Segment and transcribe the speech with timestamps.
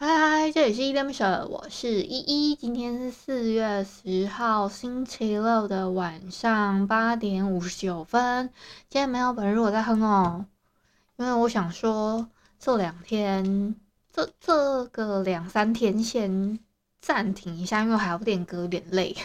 [0.00, 2.54] 嗨这里是依恋不舍，我是依依。
[2.54, 8.48] 今天是四月十号星期六的晚上八点五十九分。
[8.88, 10.46] 今天没有本日我在哼哦，
[11.16, 12.28] 因为我想说
[12.60, 13.74] 这两天，
[14.12, 16.60] 这这个两三天先
[17.00, 19.16] 暂停一下，因为还有点歌，有点累。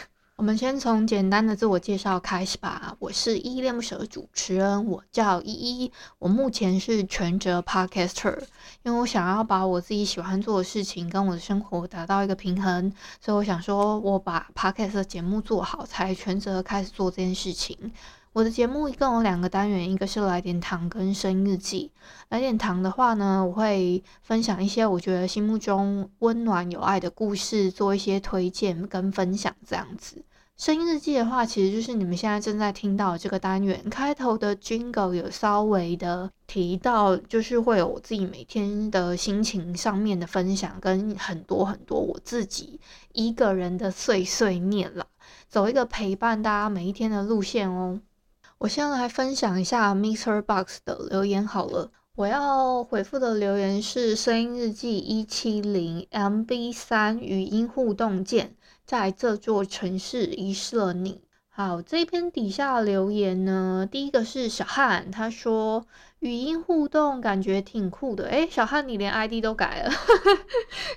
[0.43, 2.97] 我们先从简单的自我介绍开始吧。
[2.99, 5.89] 我是依依恋不舍的主持人，我叫依依。
[6.20, 8.38] 我目前是全职 Podcaster，
[8.84, 17.93] 因为我想要把我自己喜欢做的事情跟我的生活达到一个平衡，所以我想说，我把 Podcast 的节目做好，才全职开始做这件事情。
[18.34, 21.90] 我的节目一共有两个单元，一个是来点糖跟生日记。
[22.27, 30.21] 来点糖的话呢，我会分享一些我觉得心目中温暖有爱的故事，做一些推荐跟分享这样子。
[30.55, 42.79] 声音日记的话，其实就是你们现在正在听到这个单元开头的 Jingle 有稍微的提到，就是会有我自己每天的心情上面的分享，跟很多很多我自己
[43.12, 45.05] 一个人的碎碎念啦，
[45.49, 47.99] 走一个陪伴大家每一天的路线哦。
[48.59, 50.41] 我先来分享一下 Mr.
[50.43, 51.91] Box 的留言好了。
[52.15, 61.21] 我要回复的留言是声音日记一七零 MB 三语音互动键，在这座城市遗失了你。
[61.49, 65.85] 好，这篇底下留言呢，第一个是小汉，他说。
[66.19, 69.91] 语音互动感觉挺酷的，诶，小汉你连 ID 都改了，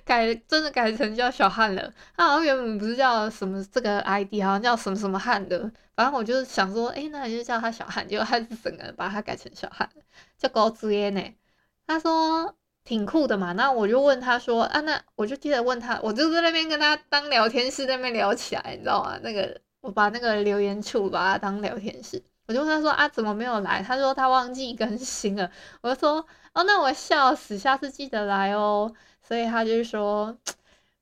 [0.05, 1.93] 改真的改成叫小汉了。
[2.17, 5.69] 他好像原本不是叫什么这个 ID，好像叫什么什么汉的。
[5.97, 9.91] 反正我就是想说，诶，那你就叫他小汉，结果他是整个人把他改成小汉，
[10.39, 11.21] 叫高志烟呢。
[11.89, 12.55] 他说
[12.87, 19.19] 挺酷的嘛，那我就问他说啊，那我就记得问他，我就在那边跟他当聊天室那边聊起来，你知道吗？
[19.23, 22.23] 那个我把那个留言处把它当聊天室。
[22.47, 23.83] 我就问他说啊，怎么没有来？
[23.83, 25.51] 他说他忘记更新了。
[25.81, 26.25] 我就说
[26.55, 28.95] 哦，那我笑死，下次记得来哦。
[29.21, 30.39] 所以他就是说，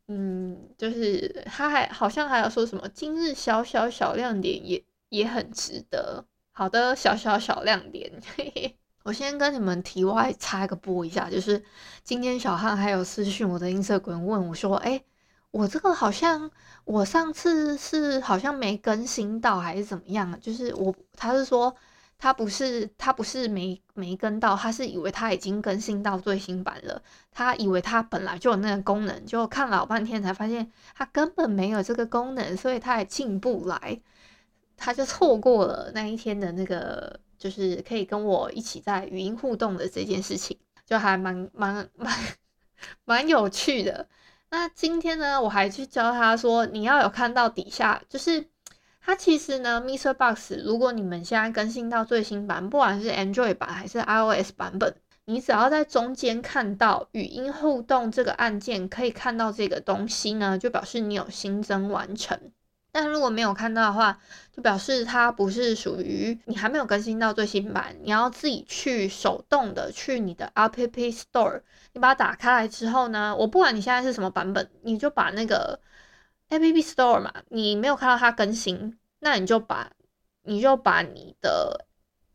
[0.09, 6.25] 嗯，就是他还好像还有说什么今日小小小亮点也也很值得。
[6.53, 8.11] 好的，小小小亮点。
[8.37, 11.63] 嘿嘿，我先跟你们题外插个播一下，就是
[12.03, 15.03] 今天小汉还有私讯我的 Instagram 问我说，哎。
[15.51, 16.51] 我这个好像，
[16.85, 20.37] 我上次是好像没更新到还是怎么样？
[20.41, 21.73] 就是我，他是说
[22.19, 27.01] 他不是他不是没没跟到，他是以为他已经更新到最新版了，
[27.31, 34.01] 他以为他本来就有那个功能，就看老半天才发现他根本没有这个功能，所以他也进不来，
[34.77, 42.13] 他就错过了那一天的那个就是可以跟我一起在语音互动的这件事情，就还蛮蛮蛮
[43.05, 44.09] 蛮有趣的。
[44.51, 48.47] 那今天呢，我还去教他说，你要有看到底下，就是
[49.01, 50.15] 它其实呢，Mr.
[50.15, 62.39] Box，如果你们现在更新到最新版，不管是 Android 版还是 iOS 版本，你只要在中间看到语音互动这个按键，可以看到这个东西呢，就表示你有新增完成。
[62.97, 64.17] 但如果没有看到的话，
[64.53, 70.71] 就表示它不是属于你还没有更新到最新版，你要自己去手动的去你的 App
[71.13, 71.61] Store，
[71.93, 75.81] 你把它打开来之后呢，我不管你现在是什么版本，你就把那个
[76.51, 79.91] App Store 嘛，你没有看到它更新，那你就把
[80.45, 81.87] 你就把你的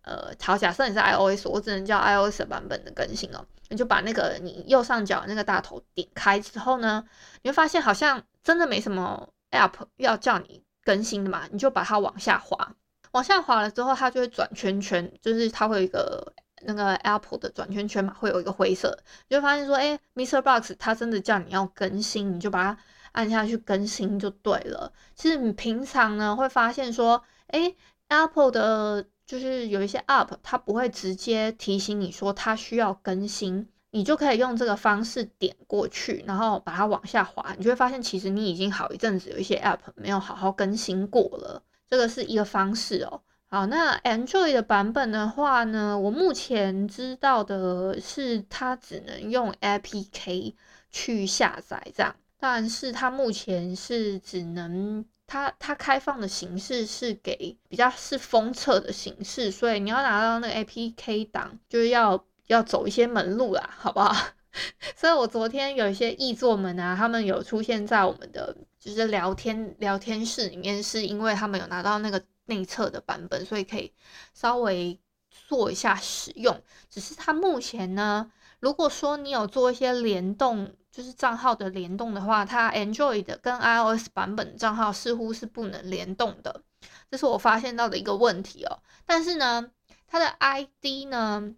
[0.01, 7.05] 呃，好，假设你是 iOS，我只能叫 iOS 版本的更新哦，你就把那个你右上角那个大头点开之后呢，
[7.43, 9.29] 你会发现好像真的没什么。
[9.51, 12.75] App 要叫你更新的嘛，你就把它往下滑，
[13.11, 18.97] 往下滑了之后，它就会转圈圈，就是它会有一个那个 Apple 的转圈圈嘛，会有一个灰色，
[19.27, 20.41] 你就发现说，哎、，Mr.
[20.41, 22.77] Box 它真的叫你要更新，你就把它
[23.13, 24.91] 按下去更新就对了。
[25.15, 27.73] 其实你平常呢会发现说，哎、
[28.09, 33.67] ，Apple 的就是有一些 App 它不会直接提醒你说它需要更新。
[33.91, 43.21] 你就可以用这个方式点过去，然后把它往下滑，你就会发现其实你已经好一阵子有一些 App 没有好好更新过了，这个是一个方式哦。
[43.47, 50.53] 好，那 Android 的版本的话呢，我目前知道的是它只能用 APK
[50.91, 62.23] 去下载这样，但是它目前是只能它它开放的形式是给比较是封测的形式，所以你要拿到那个 APK 档就是要。
[62.49, 64.13] 要走一些门路啦，好不好？
[64.97, 73.93] 所以我昨天有一些译作们啊，他们有出现在我们的就是聊天聊天室里面，是因为他们有拿到那个内测的版本，所以可以
[74.33, 74.99] 稍微
[75.47, 76.59] 做一下使用。
[76.89, 86.63] 只是它目前呢，如果说你有做一些联动，就是账号的联动的话，它 Android 的跟 iOS 版本账号似乎是不能联动的，
[87.11, 88.79] 这是我发现到的一个问题哦。
[89.05, 89.69] 但是呢，
[90.07, 91.53] 它的 ID 呢？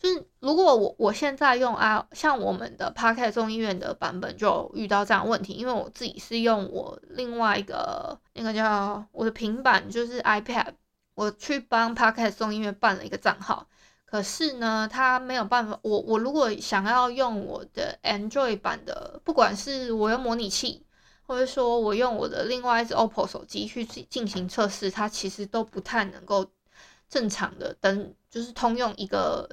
[0.00, 10.72] 就是如果我我现在用啊，像我们的 Pocket 众议院的版本就遇到这样问题，因为我自己是用我另外一个那个叫我的平板，就是 iPad，
[11.14, 13.68] 我去帮 Pocket 众议院办了一个账号，
[14.06, 20.86] 可是呢，它没有办法，我我如果想要用我的 Android 版的，不管是我用模拟器，
[21.26, 26.46] 或者说我用我的另外一只 OPPO 手机去进行测试，它其实都不太能够
[27.06, 29.46] 正常的登，就是通用一个。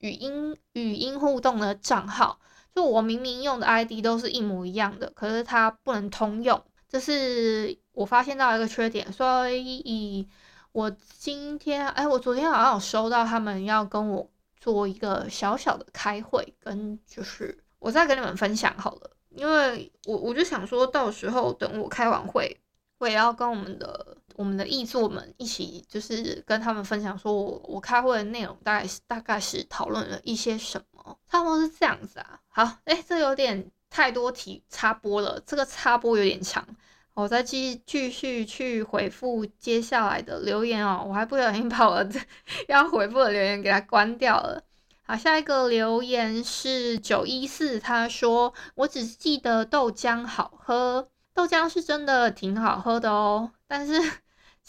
[0.00, 2.38] 语音语音互动的账号，
[2.74, 9.10] 就我明明用的 ID 都是一模一样的，可是它不能通用，这是我发现到一个缺点。
[9.12, 10.28] 所以，
[10.72, 22.60] 我今天哎，我昨天好像有收到他们要跟我做一个小小的开会，跟就是我再跟你们分享好了，因为我我就想说到时候等我开完会，
[22.98, 24.16] 我也要跟我们的。
[24.40, 32.40] 我们的译作们一起就是跟他们分享，说我我开会的内容大概是大概是讨论了一些什么，差不多是这样子啊。
[32.48, 36.66] 好，哎、欸，这有点太多题插播了，这个插播有点长，
[37.12, 41.04] 我再继继续去回复接下来的留言哦。
[41.06, 42.18] 我还不小心把我的
[42.66, 44.62] 要回复的留言给它关掉了。
[45.02, 54.00] 好，下一个留言是九一四，他说我只记得豆浆好喝，豆浆是真的挺好喝的哦，但是。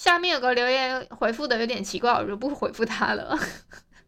[0.02, 3.38] 下面有个留言回复的有点奇怪，我就不回复他了。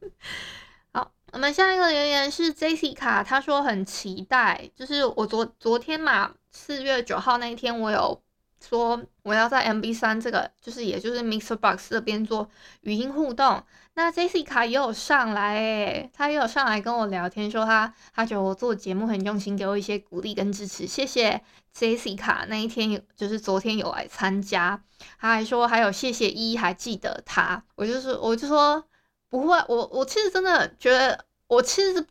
[0.91, 8.19] 好，我们下一个留言是 Jessica，他说很期待，就是我昨昨天嘛，四月九号那一天，我有
[8.59, 12.49] 说我要在 M B 三这个，就是也就是 Mixbox 这边做
[12.81, 13.63] 语音互动。
[13.95, 21.39] 那 Jessica 也有上来，诶，她也有上来跟我聊天，说她她觉得我做节目很用心，给我一些鼓励跟支持，谢谢
[21.77, 22.45] Jessica。
[22.47, 24.81] 那一天有就是昨天有来参加，
[25.19, 28.83] 她还说还有谢谢依依还记得她，我就是我就说
[29.29, 32.03] 不会，我我其实真的觉得我其实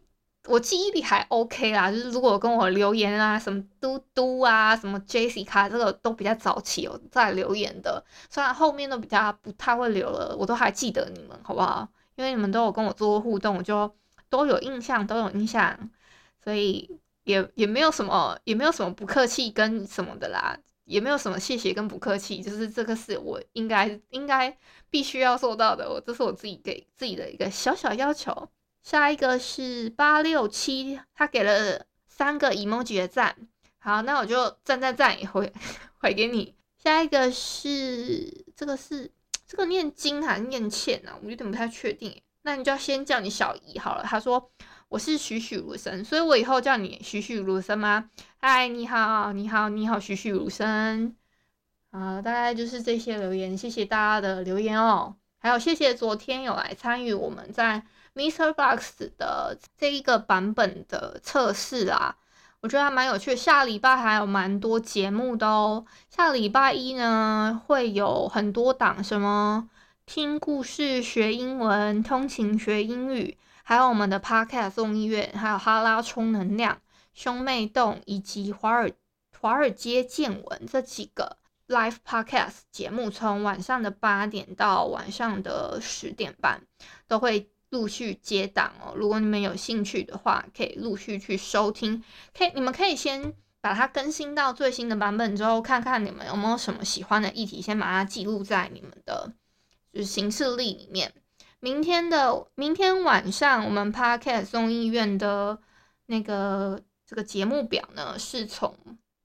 [0.47, 8.05] 我记忆力还 OK 啦，就是如果跟我留言啊什么嘟嘟啊什么 Jessica 这个都比较早期有在留言的。
[8.29, 11.89] 虽然后面都比较不太会留了，我都还记得你们，好不好？
[12.17, 13.95] 因为你们都有跟我做过互动，我就
[14.29, 15.91] 都有印象，都有印象，
[16.43, 16.91] 所以
[17.25, 24.57] 也也没有什么，也没有什么不客气跟什么的啦，也没有什么谢谢跟不客气，就是这个是我应该应该
[24.91, 28.49] 必须要做到的，我这是我自己给自己的一个小小要求。
[28.83, 33.37] 下一个是八六七，他给了三个 emoji 的赞，
[33.79, 35.53] 好，那我就赞赞赞回
[35.99, 36.55] 回给你。
[36.77, 39.11] 下一个是这个是
[39.47, 41.17] 这个念经还是念倩啊？
[41.23, 42.21] 我有点不太确定。
[42.43, 44.03] 那你就要先叫你小姨好了。
[44.03, 44.51] 他说
[44.89, 48.11] 我是栩栩如生，所以我以后叫你栩栩如生吗？
[48.39, 51.15] 嗨，你好，你好，你好，栩栩如生。
[51.93, 55.15] 啊，大概就是这些留言，谢谢大家的留言哦。
[55.39, 62.17] 还有谢谢昨天有来参与我们在 MixerBox 的这一个版本的测试啦。
[62.61, 65.85] 我觉得还蛮有趣的，下礼拜还有蛮多节目的哦。
[66.09, 69.69] 下礼拜一呢，会有很多档，什么
[70.07, 76.79] 听故事学英文、通勤学英语，还有我们的 Podcast 众议院，还有哈拉充能量、
[77.15, 78.93] 兄妹洞以及华尔
[79.41, 86.63] 华尔街见闻这几个 Live Podcast 节目，从晚上的八点到晚上的十点半
[87.09, 87.49] 都会。
[87.73, 92.05] 陆续接档哦，如果你们有兴趣的话，可以陆续去收听。
[92.37, 99.33] 可以，你们可以先把它更新到最新的版本之后，看看你们有没有什么喜欢的议题，先把它记录在你们的
[99.91, 101.15] 就是行事历里面。
[101.61, 105.59] 明天的明天晚上，我们 Podcast 众议院的
[106.07, 108.77] 那个这个节目表呢，是从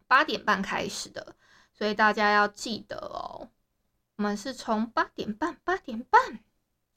[0.07, 1.35] 八点半开始的，
[1.73, 3.49] 所以大家要记得哦。
[4.15, 6.39] 我们是从八点半，八点半。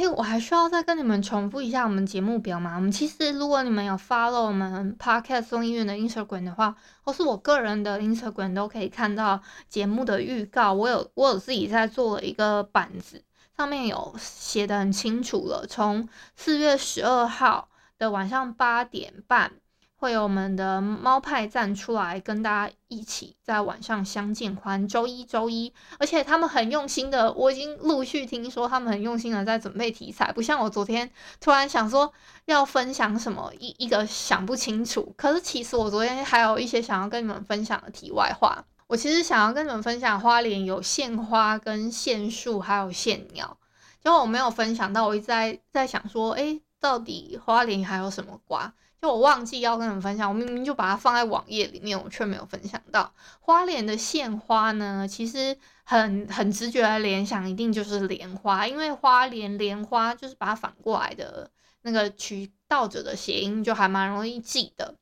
[0.00, 2.74] 哎，我还需要再跟你们重复一下我们节目表吗？
[2.76, 10.72] 我们其实，如果你们有 follow 我们 Podcast 中医院的 Instagram 的话，或是我个人的 Instagram 都可以看到节目的预告。
[10.72, 13.22] 我有我有自己在做了一个板子，
[13.58, 15.66] 上面有写的很清楚了。
[15.68, 19.52] 从四月十二号的晚上八点半
[20.00, 32.10] 会有我们的猫派站出来跟大家一起在晚上相见欢，周一周一，而且他们很用心的，我已经陆续听说他们很用心的在准备题材，不像我昨天突然想说
[32.46, 43.58] 要分享什么一一个想不清楚，可是其实我昨天还有一些想要跟你们分享的题外话，我其实想要跟你们分享花莲有线花跟线树还有线鸟，
[44.02, 48.72] 结果我没有分享到，我一直在在想说，诶，到底花莲还有什么瓜？
[49.00, 53.10] 就我忘记要跟你们分享，我明明就把它放在网页里面，我却没有分享到
[53.40, 55.08] 花莲的线花呢。
[55.08, 64.94] 其实很很直觉的联想，一定就是莲花，因为花莲莲花就是把它反过来的那个取道者的谐音，就还蛮容易记的。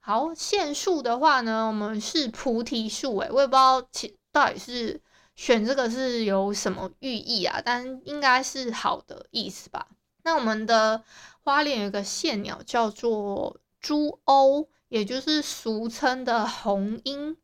[0.00, 4.98] 好，线树的话呢，我们是菩提树，诶，我也不知道其到底是
[5.36, 9.86] 选这个是有什么寓意啊，但应该是好的意思吧。
[10.24, 11.04] 那我们的。
[11.46, 17.36] 花莲有一个线鸟叫做朱鸥，也就是俗称的红莺，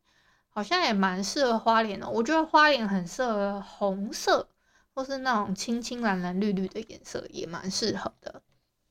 [0.49, 2.09] 好像也蛮适合花莲的。
[2.09, 4.49] 我觉得花莲很适合红色，
[4.95, 8.41] 或是那种青青蓝蓝绿绿的颜色，也蛮适合的。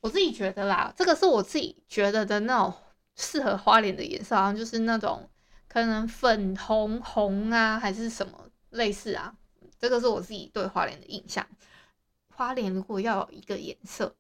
[0.01, 2.73] 我自己觉得啦，这个是我自己觉得的那种
[3.17, 5.29] 适合花莲的颜色，好像就是那种
[5.67, 9.35] 可能粉红红啊，还是什么类似啊。
[9.77, 11.45] 这个是我自己对花莲的印象。
[12.41, 14.17] 花莲如果要有一个颜色。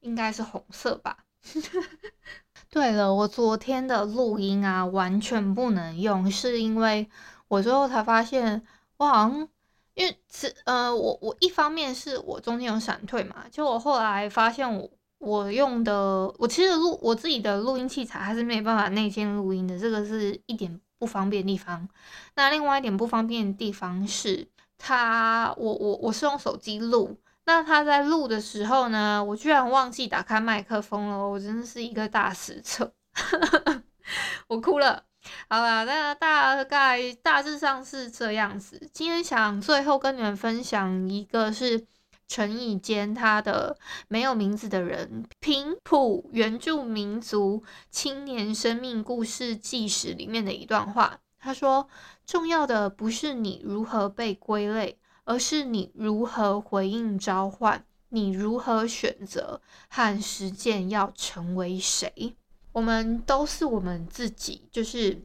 [0.00, 1.18] 应该是红色吧。
[2.70, 7.06] 对了，我昨天的录音啊，完全不能用，是因为
[7.48, 8.62] 我最后才发现，
[8.96, 9.46] 我好像
[9.92, 21.86] 因为是呃，我我一方面是我中间有闪退嘛，就我后来发现我我用的，我其实录我自己的录音器材还是没办法内建录音的，这个是一点不方便的地方。
[22.36, 24.48] 那另外一点不方便的地方是，
[24.78, 27.18] 它我我我是用手机录。
[27.52, 32.92] 那他在录的时候呢，我居然忘记打开麦克风了，我真的是一个大失策，
[34.46, 35.02] 我哭了。
[35.48, 38.88] 好了，那大概大致上是这样子。
[38.92, 41.84] 今天想最后跟你们分享一个是
[42.28, 43.76] 陈以坚他的
[44.06, 51.88] 《没有名字的人：平埔原住民族青年生命故事纪实》里面的一段话，他说
[52.24, 62.34] ：“重要的不是你如何被归类。”而是你如何回应召唤，你如何选择和实践要成为谁？
[62.72, 65.22] 我们都是我们自己，就是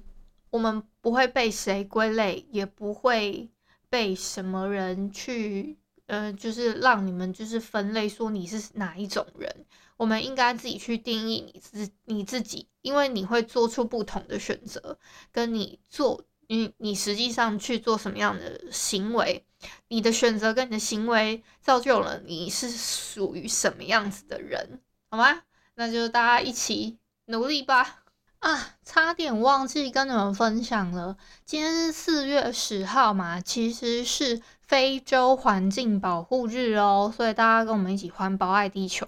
[0.51, 3.50] 我们不会被谁归类，也不会
[3.89, 9.65] 被什么人去，呃，就是让你们就是分类说你是哪一种人。
[9.97, 15.00] 我们应该自己去定义你自你自己，因为你会做出不同的选择，
[15.31, 16.24] 跟你做。
[16.47, 19.45] 你你实际上去做什么样的行为，
[19.87, 25.41] 你的选择跟你的行为造就了你是属于什么样子的人，好吗？
[25.75, 28.03] 那就大家一起努力吧！
[28.39, 39.07] 啊，差点忘记跟你们分享了，今天是四月十号嘛，其实是非洲环境保护日哦，所以大家跟我们一起环保爱地球，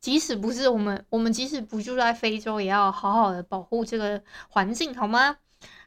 [0.00, 5.36] 即使不是我们，我们即使不住在非洲，也要好好的保护这个环境，好吗？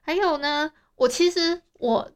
[0.01, 0.71] 还有呢？
[0.95, 2.09] 我其实我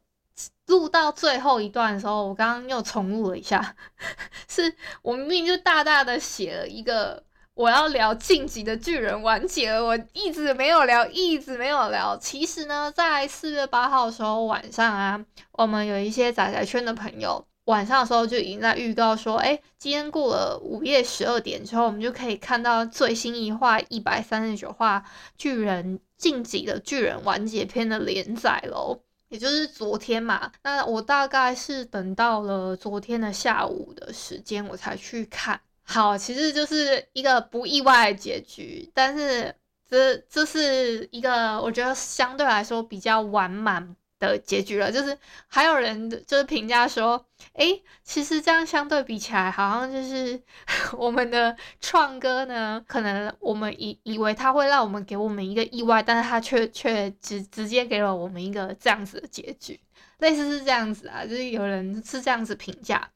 [0.66, 3.74] 录到最后一段的时候，我刚刚又重录了一下，
[4.48, 7.22] 是我明明就大大的写了一个
[7.54, 12.16] 我要聊《晋级的巨人》完结了，我一直没有聊，一直没有聊。
[12.18, 25.02] 其实呢，在四月八号的时候晚上啊，我们有一些仔仔圈的朋友晚上的时候就已经在预告说，哎，今天过了午夜十二点之后，我们就可以看到最新一话一百三十九话
[25.38, 25.98] 巨人。
[26.18, 30.50] 晋级的巨人完结篇的连载喽，也就是昨天嘛。
[30.64, 35.60] 那我大概是等到了昨天的下午的时间，我才去看。
[35.84, 39.54] 好，其实就是一个不意外的结局，但是
[39.88, 50.40] 这这是一个我觉得相对来说比较完满的结局了，就是还有人就是评价说，诶，其实这样相对比起来，好像就是
[50.98, 59.78] 我们的创哥呢，可能我们以以为他会让我们给我们一个意外，但是他却却直直接给了我们一个这样子的结局，
[60.18, 63.08] 类似是这样子啊，就是有人是这样子评价，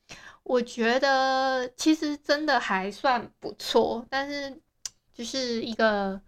[0.44, 4.60] 我觉得其实真的还算不错，但是
[5.12, 6.20] 就是一个，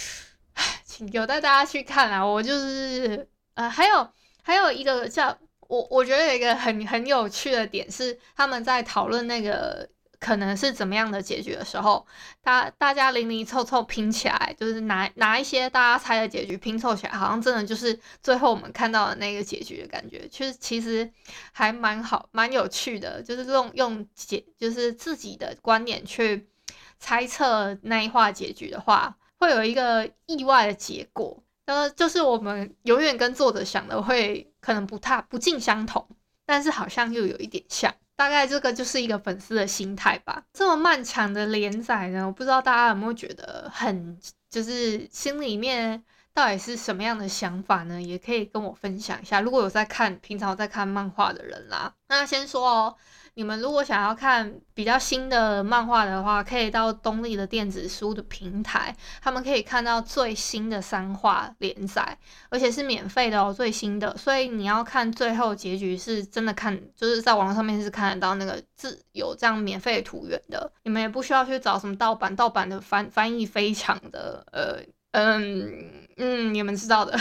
[0.54, 4.08] 唉，请有带大家去看啊，我就是呃还有。
[4.42, 5.36] 还有一个叫
[5.68, 9.88] 我，我觉得有一个很很有趣的点是，他们在讨论那个
[10.20, 12.06] 可能是怎么样的结局的时候，
[12.42, 21.10] 大大家零零凑凑拼起来，就是拿拿一些大家猜的结局拼凑起来，好像真的就是最后我们看到的那个结局的感觉，其实其实
[21.52, 26.48] 还蛮好，蛮有趣的，就是用用解就是自己的观点去
[26.98, 29.16] 猜测那一话结局的话。
[29.38, 36.06] 会有一个意外的结果，呃，就是我们永远跟作者想的会可能不太不尽相同，
[36.44, 37.94] 但是好像又有一点像。
[38.14, 40.44] 大概这个就是一个粉丝的心态吧。
[40.52, 44.18] 这么漫长的连载呢，我不知道大家有没有觉得很，
[44.50, 46.02] 就是心里面
[46.34, 48.00] 到底是什么样的想法呢？
[48.00, 49.40] 也可以跟我分享一下。
[49.40, 52.96] 如果有在看，平常在看漫画的人啦，那先说哦。
[53.34, 62.18] 你们如果想要看比较新的漫画的话，可以到东立的电子书的平台，他们可以看到最新的三话连载，
[62.50, 64.16] 而且是免费的哦，最新的。
[64.16, 74.82] 所以你要看最后结局，是真的看，就是在网上面是看得到那个字有这样免费图源的，你们也不需要去找什么盗版，盗版的翻翻译非常的呃。
[75.12, 77.18] 嗯嗯，你们知道的。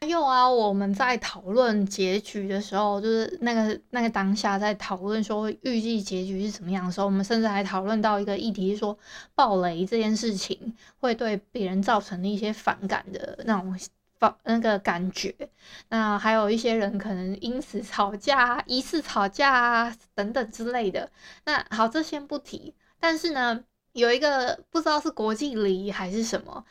[0.00, 8.96] 还 有啊，我们在讨论结局的时候，就是那个那个当下在讨论说预计结局是怎么样的时候，我们甚至还讨论到一个议题，是说
[9.34, 13.78] 爆雷这件事情会对别人造成的一些反感的那种
[14.18, 15.34] 反那个感觉。
[15.88, 21.10] 那还有一些人可能因此吵架、疑似吵架啊等等之类的。
[21.44, 22.74] 那好，这先不提。
[23.00, 26.64] 但是呢，有一个不知道是国际礼仪还是什么。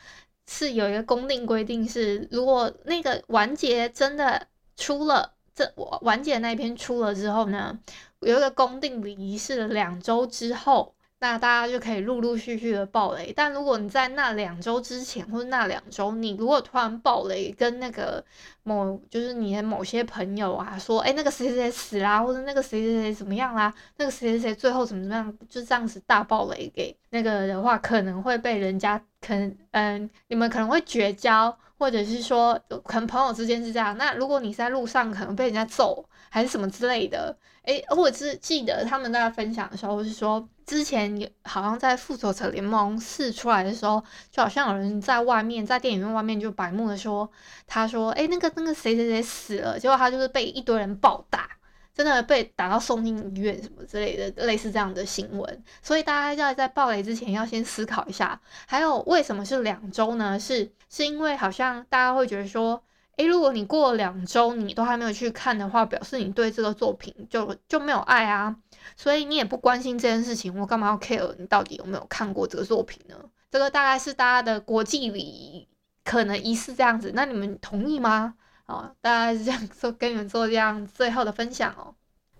[0.47, 7.79] 是有一个公定规定，是如果那个完结真的出了，这完结那篇出了之后呢，
[8.19, 10.93] 有一个公定礼仪是两周之后。
[11.23, 18.25] 那大家就可以陆陆续续的爆雷，但如果你在那两周之前或者那两周，你如果突然爆雷，跟那个
[18.63, 33.97] 某就是你的某些朋友啊说，哎，那个谁谁谁死啦，或者那个谁谁谁怎么样啦，那个谁谁谁最后怎么怎么样，就这样子大爆雷给那个的话，可能会被人家可能嗯，你们可能会绝交，或者是说可能朋友之间是这样。
[33.97, 40.47] 那如果你在路上可能被人家揍还是什么之类的，哎，我只记得他们在分享的时候是说。
[40.63, 47.29] 之前好像在《复仇者联盟四》出来的时候，就好像有人在外面，在电影院外面就白目的说，
[47.67, 51.49] 他说：“哎，那个那个谁谁谁死了。”结果他就是被一堆人暴打，
[51.93, 55.63] 真的被打到送进医院什么之类的，类似这样的新闻。
[55.81, 58.39] 所以大家要在暴雷之前要先思考一下。
[58.67, 60.39] 还有为什么是两周呢？
[60.39, 62.81] 是是因为好像大家会觉得说。
[63.17, 68.55] 诶，如果你过了两周你都还没有去看的话，表示你对这个作品就就没有爱啊，
[68.95, 73.15] 所以你也不关心这件事情，我干嘛要 care 你到底有没有看过这个作品呢？
[73.51, 75.67] 这个大概是大家的国际礼仪，
[76.05, 78.35] 可能疑似这样子，那你们同意吗？
[78.71, 81.93] 好，大概是这样做， 跟你们做这样最后的分享哦。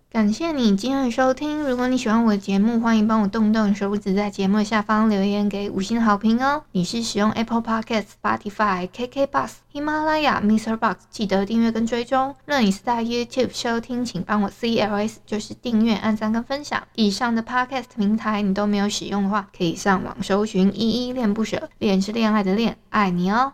[0.09, 1.63] 感谢你今天的收听。
[1.63, 6.63] 如果你喜欢我的节目，欢迎帮我动动手指，在节目下方留言给五星好评哦。
[6.71, 10.77] 你是使用 Apple Podcasts、Spotify、KK Bus、喜马拉雅、Mr.
[10.77, 12.33] Box，记得订阅跟追踪。
[12.45, 16.81] 若你是在 YouTube 收听，请帮我 CLS，就是订阅、按赞跟分享。
[16.95, 23.53] 以上的 Podcast 平台你都没有使用的话，可以上网搜寻依依恋不舍，恋是恋爱的恋，爱你哦，